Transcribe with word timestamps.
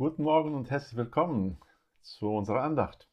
Guten 0.00 0.22
Morgen 0.22 0.54
und 0.54 0.70
herzlich 0.70 0.96
willkommen 0.96 1.58
zu 2.00 2.30
unserer 2.30 2.62
Andacht. 2.62 3.06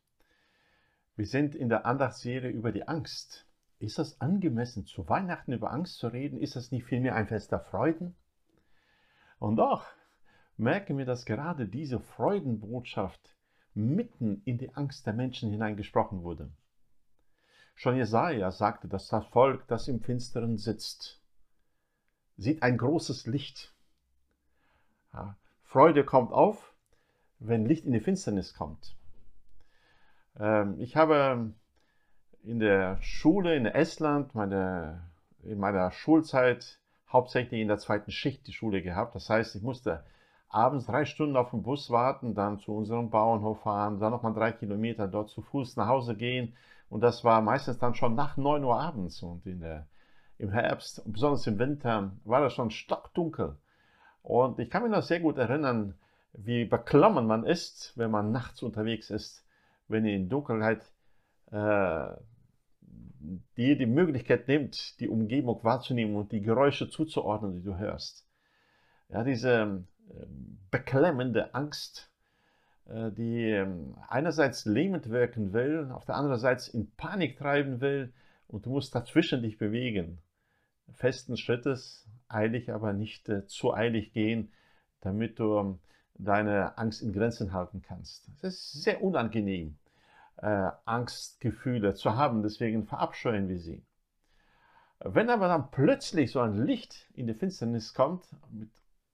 Wir 1.18 1.26
sind 1.26 1.54
in 1.54 1.68
der 1.68 1.86
Andachtsserie 1.86 2.50
über 2.50 2.72
die 2.72 2.88
Angst. 2.88 3.46
Ist 3.78 4.00
es 4.00 4.22
angemessen, 4.22 4.86
zu 4.86 5.10
Weihnachten 5.10 5.52
über 5.52 5.72
Angst 5.72 5.98
zu 5.98 6.08
reden? 6.08 6.40
Ist 6.40 6.56
das 6.56 6.72
nicht 6.72 6.86
vielmehr 6.86 7.14
ein 7.14 7.28
Fest 7.28 7.52
der 7.52 7.60
Freuden? 7.60 8.16
Und 9.38 9.58
doch 9.58 9.86
merken 10.56 10.98
wir, 10.98 11.04
dass 11.04 11.26
gerade 11.26 11.68
diese 11.68 12.00
Freudenbotschaft 12.00 13.36
mitten 13.74 14.42
in 14.46 14.58
die 14.58 14.74
Angst 14.74 15.06
der 15.06 15.14
Menschen 15.14 15.52
hineingesprochen 15.52 16.24
wurde. 16.24 16.50
Schon 17.76 17.98
Jesaja 17.98 18.50
sagte, 18.52 18.88
dass 18.88 19.10
das 19.10 19.26
Volk, 19.26 19.68
das 19.68 19.90
im 19.90 20.00
Finsteren 20.00 20.58
sitzt, 20.58 21.22
sieht 22.38 22.64
ein 22.64 22.78
großes 22.78 23.28
Licht. 23.28 23.76
Ja, 25.12 25.36
Freude 25.64 26.06
kommt 26.06 26.32
auf, 26.32 26.67
wenn 27.40 27.66
Licht 27.66 27.86
in 27.86 27.92
die 27.92 28.00
Finsternis 28.00 28.54
kommt. 28.54 28.96
Ähm, 30.40 30.80
ich 30.80 30.96
habe 30.96 31.54
in 32.44 32.60
der 32.60 32.98
Schule 33.02 33.56
in 33.56 33.66
Estland 33.66 34.34
meine, 34.36 35.02
in 35.44 35.60
meiner 35.60 35.92
Schulzeit 35.92 36.80
hauptsächlich 37.10 37.62
in 37.62 37.68
der 37.68 37.78
zweiten 37.78 38.12
Schicht 38.12 38.48
die 38.48 38.54
Schule 38.54 38.82
gehabt. 38.82 39.16
Das 39.16 39.30
heißt, 39.30 39.56
ich 39.56 39.62
musste 39.62 40.04
abends 40.50 40.86
drei 40.86 41.06
Stunden 41.06 41.36
auf 41.36 41.52
den 41.52 41.64
Bus 41.64 41.90
warten, 41.90 42.36
dann 42.36 42.60
zu 42.60 42.74
unserem 42.74 43.10
Bauernhof 43.10 43.62
fahren, 43.62 44.00
dann 44.00 44.12
nochmal 44.12 44.34
drei 44.34 44.52
Kilometer 44.52 45.08
dort 45.08 45.30
zu 45.30 45.42
Fuß 45.42 45.76
nach 45.76 45.88
Hause 45.88 46.16
gehen. 46.16 46.54
Und 46.90 47.02
das 47.02 47.24
war 47.24 47.42
meistens 47.42 47.80
dann 47.80 47.96
schon 47.96 48.16
nach 48.16 48.38
9 48.38 48.64
Uhr 48.64 48.80
abends. 48.80 49.22
Und 49.22 49.46
in 49.46 49.60
der, 49.60 49.88
im 50.38 50.52
Herbst, 50.52 51.02
besonders 51.06 51.46
im 51.48 51.60
Winter, 51.60 52.12
war 52.24 52.42
das 52.42 52.54
schon 52.54 52.72
stockdunkel. 52.72 53.58
Und 54.24 54.60
ich 54.60 54.70
kann 54.70 54.84
mich 54.84 54.92
noch 54.92 55.04
sehr 55.04 55.20
gut 55.20 55.38
erinnern, 55.38 55.96
wie 56.34 56.66
beklommen 56.66 57.26
man 57.26 57.46
ist, 57.46 57.94
wenn 57.96 58.12
man 58.12 58.32
nachts 58.32 58.62
unterwegs 58.62 59.10
ist, 59.10 59.46
wenn 59.88 60.06
in 60.06 60.30
Dunkelheit 60.30 60.92
äh, 61.52 62.10
dir 63.58 63.78
die 63.78 63.86
Möglichkeit 63.86 64.48
nimmt, 64.48 65.00
die 65.00 65.10
Umgebung 65.10 65.64
wahrzunehmen 65.64 66.16
und 66.16 66.32
die 66.32 66.42
Geräusche 66.42 66.90
zuzuordnen, 66.90 67.56
die 67.56 67.64
du 67.64 67.78
hörst. 67.78 68.28
Ja, 69.10 69.24
diese 69.24 69.84
äh, 70.10 70.26
beklemmende 70.70 71.54
Angst, 71.56 72.12
äh, 72.86 73.12
die 73.12 73.50
äh, 73.50 73.68
einerseits 74.08 74.66
lähmend 74.66 75.10
wirken 75.10 75.54
will, 75.54 75.92
auf 75.92 76.06
der 76.06 76.16
anderen 76.16 76.40
Seite 76.40 76.72
in 76.72 76.92
Panik 76.92 77.38
treiben 77.38 77.82
will 77.82 78.14
und 78.48 78.66
du 78.66 78.70
musst 78.70 78.94
dazwischen 78.94 79.42
dich 79.42 79.58
bewegen. 79.58 80.20
Festen 80.94 81.36
Schrittes, 81.36 82.08
eilig, 82.28 82.72
aber 82.72 82.94
nicht 82.94 83.28
äh, 83.30 83.46
zu 83.46 83.74
eilig 83.74 84.14
gehen, 84.14 84.52
damit 85.02 85.40
du 85.40 85.58
ähm, 85.58 85.80
deine 86.18 86.78
Angst 86.78 87.02
in 87.02 87.14
Grenzen 87.14 87.54
halten 87.54 87.82
kannst. 87.82 88.30
Es 88.42 88.44
ist 88.44 88.84
sehr 88.84 89.04
unangenehm, 89.04 89.78
äh, 90.38 90.70
Angstgefühle 90.86 91.94
zu 91.94 92.16
haben, 92.16 92.44
deswegen 92.44 92.86
verabscheuen 92.86 93.50
wir 93.50 93.60
sie. 93.60 93.84
Wenn 95.00 95.30
aber 95.30 95.48
dann 95.48 95.70
plötzlich 95.70 96.32
so 96.32 96.40
ein 96.40 96.66
Licht 96.66 97.08
in 97.14 97.28
die 97.28 97.36
Finsternis 97.36 97.94
kommt, 97.94 98.26
mit 98.52 98.70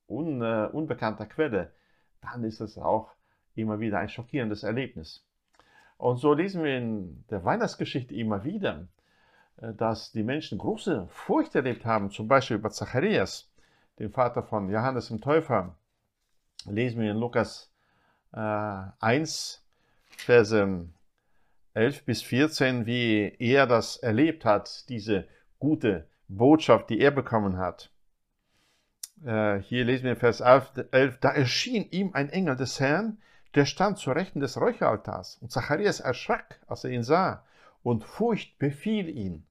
un, 0.08 0.42
äh, 0.42 0.70
unbekannter 0.72 1.26
Quelle, 1.26 1.74
dann 2.22 2.44
ist 2.44 2.62
es 2.62 2.78
auch 2.78 3.12
immer 3.56 3.80
wieder 3.80 4.00
ein 4.00 4.10
schockierendes 4.10 4.64
Erlebnis. 4.64 5.26
Und 5.98 6.18
so 6.18 6.34
lesen 6.34 6.64
wir 6.64 6.78
in 6.78 7.26
der 7.30 7.44
Weihnachtsgeschichte 7.44 8.16
immer 8.16 8.44
wieder, 8.44 8.88
äh, 9.58 9.74
dass 9.74 10.12
die 10.12 10.24
Menschen 10.24 10.58
große 10.58 11.08
Furcht 11.10 11.56
erlebt 11.56 11.86
haben, 11.86 12.12
zum 12.12 12.28
Beispiel 12.28 12.58
über 12.58 12.72
Zacharias, 12.72 13.52
den 14.00 14.10
Vater 14.10 14.44
von 14.44 14.70
Johannes 14.70 15.10
dem 15.10 15.22
Täufer. 15.22 15.76
Lesen 16.66 17.02
wir 17.02 17.12
in 17.12 17.18
Lukas 17.18 17.72
äh, 18.34 18.38
1, 18.38 19.66
Verse 20.06 20.88
11 21.74 22.06
bis 22.06 22.22
14, 22.22 22.86
wie 22.86 23.36
er 23.40 23.68
das 23.68 23.98
erlebt 23.98 24.46
hat, 24.46 24.88
diese 24.90 25.28
gute 25.60 26.08
Botschaft, 26.28 26.90
die 26.90 27.00
er 27.00 27.12
bekommen 27.12 27.58
hat. 27.58 27.92
Äh, 29.26 29.60
hier 29.60 29.86
lesen 29.86 30.06
wir 30.06 30.16
Vers 30.16 30.42
11, 30.42 30.88
11, 30.92 31.20
da 31.20 31.32
erschien 31.32 31.90
ihm 31.92 32.14
ein 32.14 32.30
Engel 32.30 32.56
des 32.56 32.80
Herrn, 32.80 33.18
der 33.56 33.66
stand 33.66 33.98
zur 33.98 34.16
Rechten 34.16 34.40
des 34.40 34.60
Räucheraltars. 34.60 35.38
Und 35.38 35.52
Zacharias 35.52 36.00
erschrak, 36.00 36.60
als 36.68 36.84
er 36.84 36.92
ihn 36.92 37.04
sah 37.04 37.46
und 37.84 38.04
Furcht 38.04 38.58
befiel 38.60 39.10
ihn. 39.10 39.46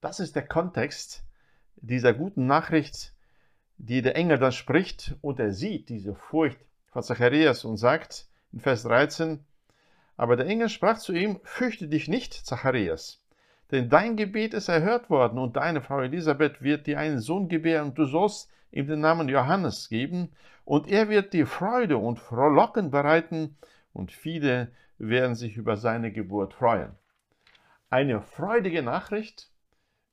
Das 0.00 0.20
ist 0.20 0.36
der 0.36 0.46
Kontext 0.46 1.24
dieser 1.76 2.12
guten 2.12 2.46
Nachricht, 2.46 3.14
die 3.78 4.02
der 4.02 4.16
Engel 4.16 4.38
dann 4.38 4.52
spricht 4.52 5.16
und 5.20 5.40
er 5.40 5.52
sieht 5.52 5.88
diese 5.88 6.14
Furcht 6.14 6.58
von 6.86 7.02
Zacharias 7.02 7.64
und 7.64 7.76
sagt 7.76 8.26
in 8.52 8.60
Vers 8.60 8.82
13, 8.84 9.44
aber 10.16 10.36
der 10.36 10.46
Engel 10.46 10.68
sprach 10.68 10.98
zu 10.98 11.12
ihm, 11.12 11.40
fürchte 11.42 11.88
dich 11.88 12.08
nicht, 12.08 12.34
Zacharias, 12.34 13.22
denn 13.70 13.88
dein 13.88 14.16
Gebet 14.16 14.54
ist 14.54 14.68
erhört 14.68 15.10
worden 15.10 15.38
und 15.38 15.56
deine 15.56 15.80
Frau 15.80 16.00
Elisabeth 16.00 16.62
wird 16.62 16.86
dir 16.86 16.98
einen 16.98 17.20
Sohn 17.20 17.48
gebären 17.48 17.88
und 17.88 17.98
du 17.98 18.04
sollst 18.04 18.50
ihm 18.70 18.86
den 18.86 19.00
Namen 19.00 19.28
Johannes 19.28 19.88
geben 19.88 20.32
und 20.64 20.88
er 20.88 21.08
wird 21.08 21.32
dir 21.32 21.46
Freude 21.46 21.96
und 21.96 22.18
Frohlocken 22.18 22.90
bereiten 22.90 23.56
und 23.92 24.12
viele 24.12 24.72
werden 24.98 25.34
sich 25.34 25.56
über 25.56 25.76
seine 25.76 26.12
Geburt 26.12 26.54
freuen. 26.54 26.92
Eine 27.90 28.22
freudige 28.22 28.82
Nachricht 28.82 29.51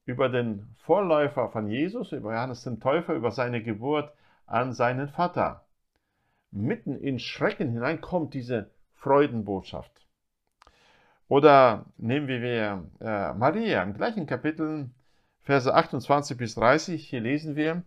über 0.09 0.27
den 0.27 0.67
Vorläufer 0.79 1.49
von 1.49 1.67
Jesus, 1.67 2.13
über 2.13 2.33
Johannes 2.33 2.63
den 2.63 2.79
Täufer, 2.79 3.13
über 3.13 3.29
seine 3.29 3.61
Geburt 3.61 4.11
an 4.47 4.73
seinen 4.73 5.07
Vater. 5.07 5.67
Mitten 6.49 6.95
in 6.95 7.19
Schrecken 7.19 7.69
hinein 7.69 8.01
kommt 8.01 8.33
diese 8.33 8.71
Freudenbotschaft. 8.95 9.91
Oder 11.27 11.85
nehmen 11.97 12.27
wir 12.27 12.85
äh, 12.99 13.33
Maria 13.35 13.83
im 13.83 13.93
gleichen 13.93 14.25
Kapitel, 14.25 14.89
Verse 15.43 15.71
28 15.71 16.35
bis 16.37 16.55
30. 16.55 17.07
Hier 17.07 17.21
lesen 17.21 17.55
wir, 17.55 17.83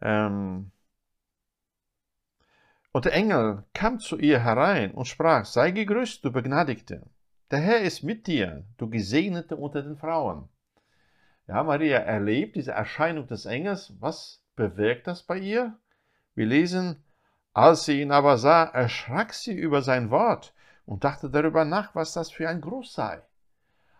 ähm, 0.00 0.70
und 2.92 3.06
der 3.06 3.12
Engel 3.12 3.64
kam 3.74 3.98
zu 3.98 4.18
ihr 4.18 4.38
herein 4.38 4.92
und 4.92 5.06
sprach, 5.06 5.46
sei 5.46 5.72
gegrüßt, 5.72 6.24
du 6.24 6.30
Begnadigte. 6.30 7.02
Der 7.54 7.62
Herr 7.62 7.82
ist 7.82 8.02
mit 8.02 8.26
dir, 8.26 8.64
du 8.78 8.90
Gesegnete 8.90 9.54
unter 9.56 9.80
den 9.80 9.96
Frauen. 9.96 10.48
Ja, 11.46 11.62
Maria 11.62 11.98
erlebt 11.98 12.56
diese 12.56 12.72
Erscheinung 12.72 13.28
des 13.28 13.46
Engels. 13.46 13.94
Was 14.00 14.42
bewirkt 14.56 15.06
das 15.06 15.22
bei 15.22 15.38
ihr? 15.38 15.78
Wir 16.34 16.46
lesen, 16.46 17.04
als 17.52 17.84
sie 17.84 18.02
ihn 18.02 18.10
aber 18.10 18.38
sah, 18.38 18.64
erschrak 18.64 19.32
sie 19.32 19.52
über 19.52 19.82
sein 19.82 20.10
Wort 20.10 20.52
und 20.84 21.04
dachte 21.04 21.30
darüber 21.30 21.64
nach, 21.64 21.94
was 21.94 22.12
das 22.12 22.32
für 22.32 22.48
ein 22.48 22.60
Gruß 22.60 22.92
sei. 22.92 23.22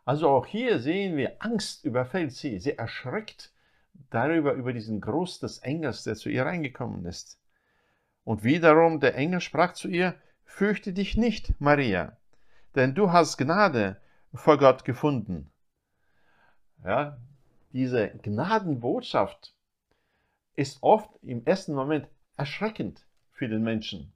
Also 0.04 0.30
auch 0.30 0.46
hier 0.46 0.80
sehen 0.80 1.16
wir, 1.16 1.36
Angst 1.38 1.84
überfällt 1.84 2.32
sie. 2.32 2.58
Sie 2.58 2.76
erschreckt 2.76 3.52
darüber, 4.10 4.54
über 4.54 4.72
diesen 4.72 5.00
Gruß 5.00 5.38
des 5.38 5.58
Engels, 5.58 6.02
der 6.02 6.16
zu 6.16 6.28
ihr 6.28 6.44
reingekommen 6.44 7.04
ist. 7.04 7.38
Und 8.24 8.42
wiederum 8.42 8.98
der 8.98 9.14
Engel 9.14 9.40
sprach 9.40 9.74
zu 9.74 9.86
ihr, 9.86 10.16
fürchte 10.42 10.92
dich 10.92 11.16
nicht, 11.16 11.60
Maria, 11.60 12.16
denn 12.74 12.94
du 12.94 13.12
hast 13.12 13.38
Gnade 13.38 13.96
vor 14.32 14.58
Gott 14.58 14.84
gefunden. 14.84 15.50
Ja, 16.84 17.16
diese 17.72 18.08
Gnadenbotschaft 18.22 19.54
ist 20.56 20.82
oft 20.82 21.10
im 21.22 21.44
ersten 21.46 21.74
Moment 21.74 22.08
erschreckend 22.36 23.06
für 23.32 23.48
den 23.48 23.62
Menschen. 23.62 24.12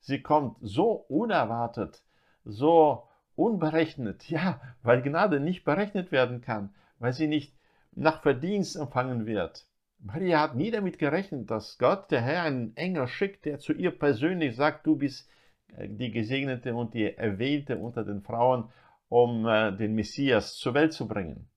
Sie 0.00 0.20
kommt 0.20 0.58
so 0.60 0.92
unerwartet, 0.92 2.02
so 2.44 3.08
unberechnet, 3.36 4.28
ja, 4.28 4.60
weil 4.82 5.02
Gnade 5.02 5.40
nicht 5.40 5.64
berechnet 5.64 6.12
werden 6.12 6.40
kann, 6.40 6.74
weil 6.98 7.12
sie 7.12 7.26
nicht 7.26 7.54
nach 7.92 8.22
Verdienst 8.22 8.76
empfangen 8.76 9.26
wird. 9.26 9.66
Maria 9.98 10.40
hat 10.40 10.54
nie 10.54 10.70
damit 10.70 10.98
gerechnet, 10.98 11.50
dass 11.50 11.78
Gott, 11.78 12.10
der 12.10 12.20
Herr, 12.20 12.42
einen 12.42 12.76
Engel 12.76 13.08
schickt, 13.08 13.46
der 13.46 13.58
zu 13.58 13.72
ihr 13.72 13.98
persönlich 13.98 14.56
sagt, 14.56 14.86
du 14.86 14.96
bist 14.96 15.28
die 15.76 16.10
Gesegnete 16.10 16.74
und 16.74 16.94
die 16.94 17.16
Erwählte 17.16 17.78
unter 17.78 18.04
den 18.04 18.22
Frauen, 18.22 18.70
um 19.08 19.46
äh, 19.46 19.72
den 19.72 19.94
Messias 19.94 20.56
zur 20.56 20.74
Welt 20.74 20.92
zu 20.92 21.06
bringen. 21.06 21.48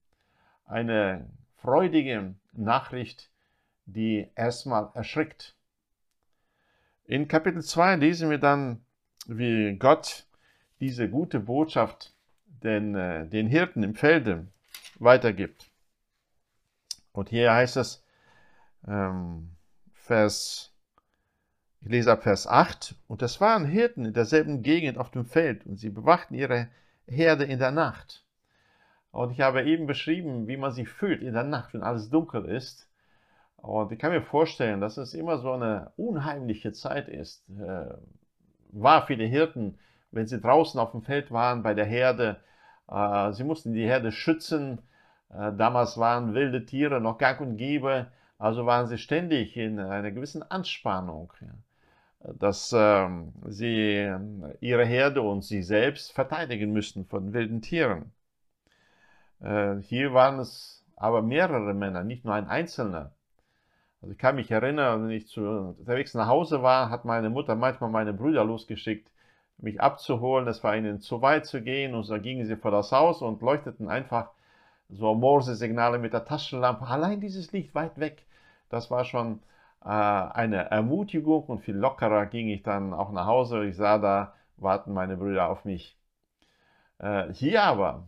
Eine 0.66 1.30
freudige 1.58 2.36
Nachricht, 2.54 3.30
die 3.86 4.30
erstmal 4.36 4.90
erschrickt. 4.94 5.56
In 7.06 7.28
Kapitel 7.28 7.64
2 7.64 7.96
lesen 7.96 8.30
wir 8.30 8.38
dann, 8.38 8.84
wie 9.28 9.76
Gott 9.78 10.26
diese 10.80 11.10
gute 11.10 11.40
Botschaft 11.40 12.14
den, 12.46 12.96
äh, 12.96 13.28
den 13.28 13.48
Hirten 13.48 13.84
im 13.84 13.96
Felde 13.96 14.48
weitergibt. 15.00 15.70
Und 17.12 17.30
hier 17.30 17.54
heißt 17.54 17.78
es, 17.78 18.04
ähm, 18.88 19.52
Vers 19.94 20.74
ich 21.88 21.92
lese 21.92 22.12
ab 22.12 22.24
Vers 22.24 22.48
8. 22.48 22.96
Und 23.08 23.22
es 23.22 23.40
waren 23.40 23.64
Hirten 23.64 24.04
in 24.04 24.14
derselben 24.14 24.62
Gegend 24.62 24.98
auf 24.98 25.10
dem 25.10 25.24
Feld 25.24 25.66
und 25.66 25.78
sie 25.78 25.90
bewachten 25.90 26.34
ihre 26.34 26.68
Herde 27.08 27.46
in 27.46 27.60
der 27.60 27.72
Nacht. 27.72 28.26
Und 29.12 29.32
ich 29.32 29.40
habe 29.40 29.64
eben 29.64 29.88
beschrieben, 29.88 30.48
wie 30.50 30.58
man 30.58 30.74
sich 30.74 30.90
fühlt 30.90 31.22
in 31.22 31.34
der 31.34 31.46
Nacht, 31.46 31.74
wenn 31.74 31.84
alles 31.84 32.10
dunkel 32.10 32.44
ist. 32.44 32.90
Und 33.56 33.94
ich 33.94 34.00
kann 34.00 34.12
mir 34.12 34.22
vorstellen, 34.22 34.82
dass 34.82 34.98
es 34.98 35.14
immer 35.14 35.38
so 35.38 35.54
eine 35.54 35.94
unheimliche 35.96 36.74
Zeit 36.74 37.08
ist. 37.08 37.50
Äh, 37.52 37.94
war 38.74 39.08
für 39.08 39.16
die 39.16 39.28
Hirten, 39.28 39.80
wenn 40.12 40.28
sie 40.28 40.42
draußen 40.42 40.78
auf 40.82 40.92
dem 40.92 41.04
Feld 41.04 41.32
waren 41.32 41.64
bei 41.64 41.74
der 41.74 41.86
Herde. 41.86 42.42
Äh, 42.92 43.32
sie 43.32 43.46
mussten 43.46 43.72
die 43.72 43.86
Herde 43.86 44.12
schützen. 44.12 44.82
Äh, 45.30 45.54
damals 45.54 45.98
waren 45.98 46.34
wilde 46.34 46.66
Tiere 46.66 47.00
noch 47.00 47.18
gang 47.18 47.40
und 47.40 47.56
gäbe. 47.56 48.08
Also 48.38 48.66
waren 48.66 48.88
sie 48.88 48.98
ständig 48.98 49.56
in 49.56 49.80
einer 49.80 50.12
gewissen 50.12 50.44
Anspannung, 50.44 51.32
dass 52.40 52.74
ähm, 52.76 53.34
sie 53.48 54.14
ihre 54.60 54.86
Herde 54.86 55.22
und 55.22 55.44
sie 55.44 55.64
selbst 55.64 56.12
verteidigen 56.14 56.72
müssten 56.74 57.06
von 57.06 57.34
wilden 57.34 57.62
Tieren. 57.62 58.12
hier 59.82 60.14
waren 60.14 60.40
es 60.40 60.84
aber 60.96 61.22
mehrere 61.22 61.74
Männer, 61.74 62.04
nicht 62.04 62.26
nur 62.26 62.34
ein 62.34 62.48
einzelner. 62.48 63.12
Also 64.02 64.14
ich 64.14 64.18
kann 64.18 64.36
mich 64.36 64.52
erinnern, 64.52 65.04
wenn 65.04 65.12
ich 65.12 65.28
zu, 65.28 65.42
unterwegs 65.78 66.14
nach 66.14 66.28
Hause 66.28 66.62
war, 66.64 66.90
hat 66.90 67.06
meine 67.06 67.30
Mutter 67.30 67.56
manchmal 67.56 67.90
meine 67.90 68.14
Brüder 68.14 68.44
losgeschickt, 68.44 69.10
mich 69.58 69.82
abzuholen. 69.82 70.48
Es 70.48 70.64
war 70.64 70.76
ihnen 70.76 71.00
zu 71.00 71.22
weit 71.22 71.46
zu 71.46 71.62
gehen 71.62 71.96
und 71.96 72.04
so 72.04 72.20
gingen 72.20 72.46
sie 72.46 72.56
vor 72.58 72.72
das 72.72 72.92
Haus 72.92 73.22
und 73.22 73.42
leuchteten 73.42 73.90
einfach 73.90 74.32
so 74.90 75.14
Morse-Signale 75.16 76.00
mit 76.00 76.14
der 76.14 76.26
Taschenlampe. 76.26 76.86
Allein 76.86 77.22
dieses 77.22 77.52
Licht 77.52 77.74
weit 77.76 78.00
weg, 78.00 78.26
das 78.70 78.92
war 78.92 79.04
schon 79.04 79.36
äh, 79.36 79.57
eine 79.80 80.70
Ermutigung 80.70 81.46
und 81.46 81.60
viel 81.60 81.76
lockerer 81.76 82.26
ging 82.26 82.50
ich 82.50 82.64
dann 82.64 82.94
auch 82.94 83.12
nach 83.12 83.26
Hause. 83.26 83.66
Ich 83.66 83.78
sah, 83.78 83.98
da 84.00 84.34
warten 84.58 84.94
meine 84.94 85.18
Brüder 85.18 85.50
auf 85.50 85.66
mich. 85.66 85.98
Äh, 87.00 87.32
hier 87.34 87.64
aber 87.64 88.08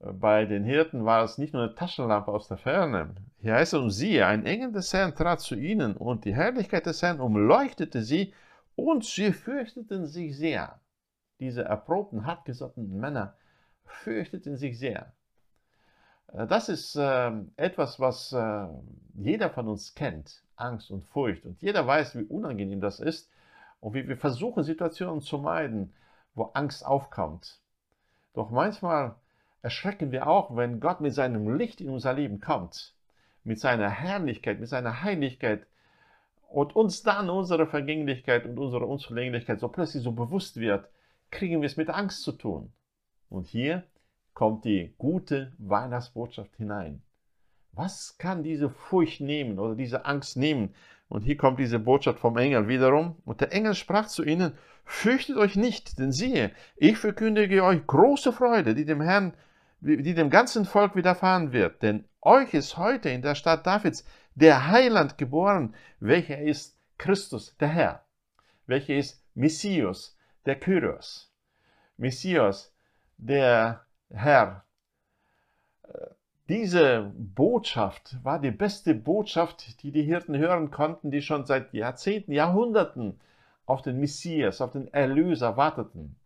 bei 0.00 0.46
den 0.46 0.64
Hirten 0.64 1.04
war 1.04 1.24
es 1.24 1.38
nicht 1.38 1.52
nur 1.52 1.62
eine 1.62 1.74
Taschenlampe 1.74 2.30
aus 2.30 2.48
der 2.48 2.56
Ferne. 2.56 3.14
Hier 3.40 3.54
heißt 3.54 3.74
es, 3.74 3.80
und 3.80 3.90
siehe, 3.90 4.26
ein 4.26 4.46
Engel 4.46 4.72
des 4.72 4.92
Herrn 4.92 5.14
trat 5.14 5.40
zu 5.40 5.54
ihnen, 5.54 5.96
und 5.96 6.24
die 6.24 6.34
Herrlichkeit 6.34 6.86
des 6.86 7.02
Herrn 7.02 7.20
umleuchtete 7.20 8.02
sie, 8.02 8.32
und 8.76 9.04
sie 9.04 9.32
fürchteten 9.32 10.06
sich 10.06 10.36
sehr. 10.36 10.80
Diese 11.38 11.62
erprobten, 11.64 12.26
hartgesottenen 12.26 12.98
Männer 12.98 13.34
fürchteten 13.84 14.56
sich 14.56 14.78
sehr. 14.78 15.12
Äh, 16.32 16.46
das 16.46 16.68
ist 16.68 16.96
äh, 16.96 17.32
etwas, 17.56 18.00
was 18.00 18.32
äh, 18.32 18.66
jeder 19.14 19.50
von 19.50 19.68
uns 19.68 19.94
kennt, 19.94 20.42
Angst 20.60 20.90
und 20.90 21.04
Furcht. 21.04 21.44
Und 21.44 21.60
jeder 21.62 21.86
weiß, 21.86 22.16
wie 22.16 22.24
unangenehm 22.24 22.80
das 22.80 23.00
ist 23.00 23.30
und 23.80 23.94
wie 23.94 24.06
wir 24.08 24.16
versuchen, 24.16 24.62
Situationen 24.62 25.20
zu 25.20 25.38
meiden, 25.38 25.92
wo 26.34 26.44
Angst 26.54 26.84
aufkommt. 26.84 27.58
Doch 28.34 28.50
manchmal 28.50 29.16
erschrecken 29.62 30.12
wir 30.12 30.26
auch, 30.26 30.56
wenn 30.56 30.80
Gott 30.80 31.00
mit 31.00 31.14
seinem 31.14 31.56
Licht 31.56 31.80
in 31.80 31.90
unser 31.90 32.12
Leben 32.12 32.40
kommt, 32.40 32.94
mit 33.44 33.58
seiner 33.58 33.90
Herrlichkeit, 33.90 34.60
mit 34.60 34.68
seiner 34.68 35.02
Heiligkeit 35.02 35.66
und 36.48 36.74
uns 36.74 37.02
dann 37.02 37.30
unsere 37.30 37.66
Vergänglichkeit 37.66 38.44
und 38.44 38.58
unsere 38.58 38.86
Unzulänglichkeit 38.86 39.60
so 39.60 39.68
plötzlich 39.68 40.02
so 40.02 40.12
bewusst 40.12 40.56
wird, 40.56 40.88
kriegen 41.30 41.60
wir 41.60 41.66
es 41.66 41.76
mit 41.76 41.90
Angst 41.90 42.22
zu 42.22 42.32
tun. 42.32 42.72
Und 43.28 43.46
hier 43.46 43.84
kommt 44.34 44.64
die 44.64 44.94
gute 44.98 45.52
Weihnachtsbotschaft 45.58 46.56
hinein. 46.56 47.02
Was 47.72 48.16
kann 48.18 48.42
diese 48.42 48.70
Furcht 48.70 49.20
nehmen 49.20 49.58
oder 49.58 49.74
diese 49.74 50.04
Angst 50.04 50.36
nehmen? 50.36 50.74
Und 51.08 51.22
hier 51.22 51.36
kommt 51.36 51.58
diese 51.58 51.78
Botschaft 51.78 52.18
vom 52.18 52.36
Engel 52.36 52.68
wiederum. 52.68 53.16
Und 53.24 53.40
der 53.40 53.52
Engel 53.52 53.74
sprach 53.74 54.06
zu 54.06 54.24
ihnen, 54.24 54.52
fürchtet 54.84 55.36
euch 55.36 55.56
nicht, 55.56 55.98
denn 55.98 56.12
siehe, 56.12 56.52
ich 56.76 56.98
verkündige 56.98 57.64
euch 57.64 57.86
große 57.86 58.32
Freude, 58.32 58.74
die 58.74 58.84
dem 58.84 59.00
Herrn 59.00 59.34
die 59.80 60.14
dem 60.14 60.30
ganzen 60.30 60.64
Volk 60.64 60.94
widerfahren 60.94 61.52
wird. 61.52 61.82
Denn 61.82 62.04
euch 62.20 62.54
ist 62.54 62.76
heute 62.76 63.08
in 63.08 63.22
der 63.22 63.34
Stadt 63.34 63.66
Davids 63.66 64.04
der 64.34 64.68
Heiland 64.68 65.18
geboren, 65.18 65.74
welcher 65.98 66.38
ist 66.38 66.78
Christus, 66.98 67.56
der 67.58 67.68
Herr, 67.68 68.04
welcher 68.66 68.96
ist 68.96 69.24
Messias, 69.34 70.16
der 70.44 70.56
Kyrios. 70.56 71.32
Messias, 71.96 72.72
der 73.16 73.86
Herr. 74.10 74.64
Diese 76.50 77.12
Botschaft 77.16 78.16
war 78.24 78.40
die 78.40 78.50
beste 78.50 78.92
Botschaft, 78.92 79.84
die 79.84 79.92
die 79.92 80.02
Hirten 80.02 80.36
hören 80.36 80.72
konnten, 80.72 81.12
die 81.12 81.22
schon 81.22 81.46
seit 81.46 81.72
Jahrzehnten, 81.72 82.32
Jahrhunderten 82.32 83.20
auf 83.66 83.82
den 83.82 84.00
Messias, 84.00 84.60
auf 84.60 84.72
den 84.72 84.92
Erlöser 84.92 85.56
warteten. 85.56 86.16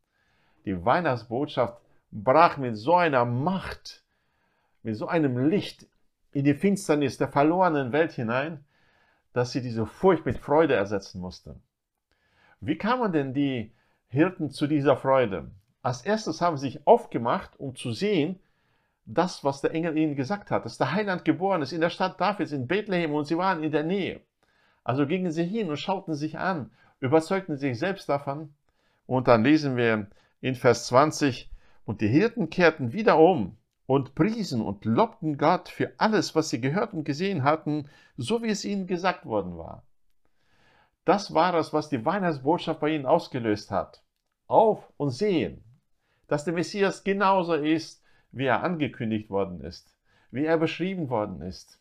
Die 0.65 0.83
Weihnachtsbotschaft 0.83 1.79
brach 2.11 2.57
mit 2.57 2.75
so 2.79 2.95
einer 2.95 3.27
Macht, 3.27 4.03
mit 4.83 4.97
so 4.97 5.09
einem 5.09 5.47
Licht 5.51 5.87
in 6.33 6.47
die 6.47 6.55
Finsternis 6.55 7.19
der 7.19 7.29
verlorenen 7.29 7.93
Welt 7.93 8.13
hinein, 8.13 8.65
dass 9.35 9.53
sie 9.53 9.61
diese 9.61 9.85
Furcht 9.85 10.25
mit 10.25 10.39
Freude 10.39 10.73
ersetzen 10.73 11.21
musste. 11.21 11.55
Wie 12.61 12.79
kamen 12.79 13.13
denn 13.13 13.35
die 13.35 13.73
Hirten 14.09 14.49
zu 14.49 14.69
dieser 14.69 14.97
Freude? 14.97 15.51
Als 15.83 16.01
erstes 16.01 16.41
haben 16.41 16.57
sie 16.57 16.71
sich 16.71 16.87
aufgemacht, 16.87 17.61
um 17.61 17.77
zu 17.77 17.93
sehen, 17.93 18.41
das, 19.07 19.45
was 19.45 19.61
der 19.61 19.73
Engel 19.73 19.97
ihnen 19.97 20.17
gesagt 20.17 20.51
hat, 20.51 20.65
dass 20.65 20.79
der 20.79 20.93
Heiland 20.93 21.25
geboren 21.25 21.63
ist 21.63 21.73
in 21.73 21.81
der 21.81 21.91
Stadt 21.91 22.21
Davids, 22.21 22.53
in 22.53 22.67
Bethlehem 22.67 23.15
und 23.15 23.27
sie 23.27 23.37
waren 23.37 23.63
in 23.63 23.73
der 23.73 23.85
Nähe. 23.85 24.21
Also 24.83 25.07
gingen 25.07 25.31
sie 25.31 25.45
hin 25.45 25.69
und 25.71 25.79
schauten 25.79 26.15
sich 26.15 26.39
an, 26.39 26.71
überzeugten 27.01 27.57
sich 27.57 27.79
selbst 27.79 28.09
davon. 28.09 28.55
Und 29.07 29.29
dann 29.29 29.45
lesen 29.45 29.77
wir 29.77 30.07
in 30.41 30.55
Vers 30.55 30.87
20, 30.87 31.51
und 31.85 32.01
die 32.01 32.09
Hirten 32.09 32.51
kehrten 32.51 32.93
wieder 32.93 33.19
um 33.19 33.57
und 33.87 34.15
priesen 34.15 34.63
und 34.63 34.85
lobten 34.85 35.37
Gott 35.37 35.69
für 35.69 35.93
alles, 35.99 36.35
was 36.35 36.49
sie 36.49 36.61
gehört 36.61 36.95
und 36.95 37.05
gesehen 37.05 37.45
hatten, 37.45 37.89
so 38.17 38.43
wie 38.43 38.49
es 38.49 38.65
ihnen 38.65 38.87
gesagt 38.87 39.27
worden 39.27 39.59
war. 39.59 39.85
Das 41.05 41.35
war 41.35 41.55
es, 41.55 41.73
was 41.75 41.91
die 41.91 42.05
Weihnachtsbotschaft 42.05 42.81
bei 42.81 42.91
ihnen 42.91 43.05
ausgelöst 43.05 43.71
hat. 43.71 44.03
Auf 44.47 44.91
und 44.97 45.11
sehen, 45.11 45.63
dass 46.29 46.45
der 46.45 46.55
Messias 46.55 47.05
genauso 47.05 47.55
ist, 47.55 48.03
wie 48.37 48.47
er 48.47 48.63
angekündigt 48.63 49.31
worden 49.31 49.61
ist, 49.61 49.95
wie 50.31 50.45
er 50.45 50.59
beschrieben 50.59 51.09
worden 51.09 51.41
ist. 51.41 51.79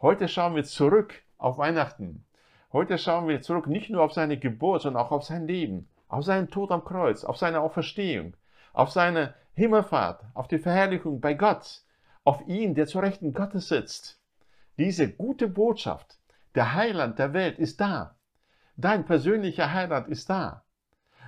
Heute 0.00 0.28
schauen 0.28 0.54
wir 0.54 0.64
zurück 0.64 1.22
auf 1.38 1.58
Weihnachten. 1.58 2.24
Heute 2.72 2.98
schauen 2.98 3.28
wir 3.28 3.40
zurück 3.40 3.66
nicht 3.66 3.90
nur 3.90 4.02
auf 4.02 4.12
seine 4.12 4.38
Geburt, 4.38 4.82
sondern 4.82 5.02
auch 5.02 5.12
auf 5.12 5.24
sein 5.24 5.46
Leben, 5.46 5.88
auf 6.08 6.24
seinen 6.24 6.50
Tod 6.50 6.70
am 6.70 6.84
Kreuz, 6.84 7.24
auf 7.24 7.38
seine 7.38 7.60
Auferstehung, 7.60 8.36
auf 8.72 8.90
seine 8.90 9.34
Himmelfahrt, 9.54 10.24
auf 10.34 10.48
die 10.48 10.58
Verherrlichung 10.58 11.20
bei 11.20 11.34
Gott, 11.34 11.82
auf 12.24 12.46
ihn, 12.46 12.74
der 12.74 12.86
zu 12.86 12.98
Rechten 12.98 13.32
Gottes 13.32 13.68
sitzt. 13.68 14.20
Diese 14.76 15.10
gute 15.10 15.48
Botschaft, 15.48 16.18
der 16.54 16.74
Heiland 16.74 17.18
der 17.18 17.32
Welt 17.32 17.58
ist 17.58 17.80
da. 17.80 18.16
Dein 18.76 19.06
persönlicher 19.06 19.72
Heiland 19.72 20.08
ist 20.08 20.28
da. 20.28 20.64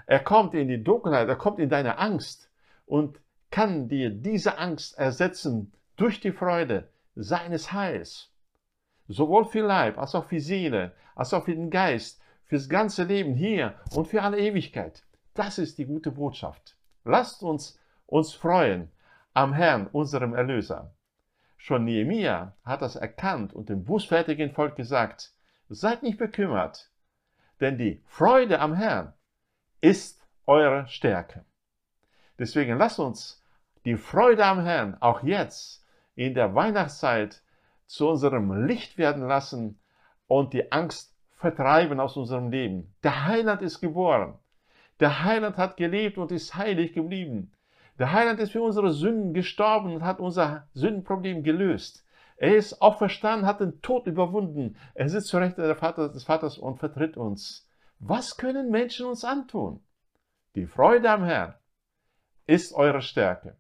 Er 0.06 0.20
kommt 0.20 0.54
in 0.54 0.68
die 0.68 0.82
Dunkelheit, 0.82 1.28
er 1.28 1.36
kommt 1.36 1.60
in 1.60 1.68
deine 1.68 1.98
Angst 1.98 2.50
und 2.86 3.20
kann 3.56 3.88
dir 3.88 4.10
diese 4.10 4.58
Angst 4.58 4.98
ersetzen 4.98 5.72
durch 5.96 6.20
die 6.20 6.32
Freude 6.32 6.90
seines 7.14 7.72
Heils. 7.72 8.30
Sowohl 9.08 9.46
für 9.46 9.62
Leib 9.62 9.96
als 9.96 10.14
auch 10.14 10.26
für 10.26 10.40
Seele, 10.40 10.92
als 11.14 11.32
auch 11.32 11.46
für 11.46 11.54
den 11.54 11.70
Geist, 11.70 12.20
fürs 12.44 12.68
ganze 12.68 13.04
Leben 13.04 13.34
hier 13.34 13.74
und 13.94 14.08
für 14.08 14.20
alle 14.20 14.38
Ewigkeit. 14.38 15.04
Das 15.32 15.56
ist 15.56 15.78
die 15.78 15.86
gute 15.86 16.10
Botschaft. 16.10 16.76
Lasst 17.06 17.42
uns 17.42 17.80
uns 18.04 18.34
freuen 18.34 18.90
am 19.32 19.54
Herrn, 19.54 19.86
unserem 19.86 20.34
Erlöser. 20.34 20.94
Schon 21.56 21.86
Nehemia 21.86 22.54
hat 22.62 22.82
das 22.82 22.94
erkannt 22.94 23.54
und 23.54 23.70
dem 23.70 23.84
bußfertigen 23.84 24.52
Volk 24.52 24.76
gesagt, 24.76 25.32
seid 25.70 26.02
nicht 26.02 26.18
bekümmert, 26.18 26.90
denn 27.62 27.78
die 27.78 28.02
Freude 28.04 28.60
am 28.60 28.74
Herrn 28.74 29.14
ist 29.80 30.20
eure 30.44 30.86
Stärke. 30.88 31.46
Deswegen 32.38 32.76
lasst 32.76 32.98
uns 32.98 33.42
die 33.86 33.96
Freude 33.96 34.44
am 34.44 34.64
Herrn 34.64 34.96
auch 35.00 35.22
jetzt 35.22 35.86
in 36.16 36.34
der 36.34 36.56
Weihnachtszeit 36.56 37.40
zu 37.86 38.08
unserem 38.08 38.66
Licht 38.66 38.98
werden 38.98 39.28
lassen 39.28 39.78
und 40.26 40.52
die 40.54 40.72
Angst 40.72 41.16
vertreiben 41.36 42.00
aus 42.00 42.16
unserem 42.16 42.50
Leben. 42.50 42.92
Der 43.04 43.26
Heiland 43.26 43.62
ist 43.62 43.80
geboren. 43.80 44.40
Der 44.98 45.22
Heiland 45.22 45.56
hat 45.56 45.76
gelebt 45.76 46.18
und 46.18 46.32
ist 46.32 46.56
heilig 46.56 46.94
geblieben. 46.94 47.52
Der 48.00 48.10
Heiland 48.10 48.40
ist 48.40 48.50
für 48.50 48.62
unsere 48.62 48.90
Sünden 48.90 49.34
gestorben 49.34 49.94
und 49.94 50.02
hat 50.02 50.18
unser 50.18 50.66
Sündenproblem 50.74 51.44
gelöst. 51.44 52.04
Er 52.38 52.56
ist 52.56 52.82
auferstanden, 52.82 53.46
hat 53.46 53.60
den 53.60 53.80
Tod 53.82 54.08
überwunden. 54.08 54.76
Er 54.94 55.08
sitzt 55.08 55.28
zur 55.28 55.42
Rechten 55.42 55.74
Vater, 55.76 56.08
des 56.08 56.24
Vaters 56.24 56.58
und 56.58 56.78
vertritt 56.78 57.16
uns. 57.16 57.68
Was 58.00 58.36
können 58.36 58.72
Menschen 58.72 59.06
uns 59.06 59.24
antun? 59.24 59.78
Die 60.56 60.66
Freude 60.66 61.08
am 61.08 61.22
Herrn 61.22 61.54
ist 62.46 62.74
eure 62.74 63.00
Stärke. 63.00 63.56